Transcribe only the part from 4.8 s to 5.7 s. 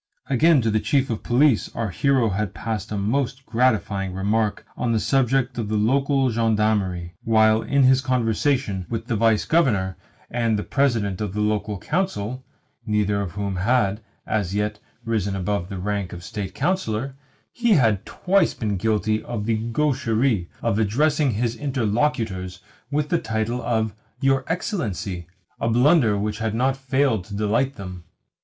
the subject of